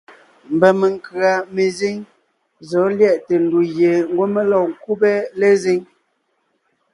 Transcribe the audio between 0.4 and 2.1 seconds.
Mba menkʉ̀a mezíŋ